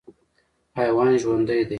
[0.77, 1.69] حیوان ژوندی دی.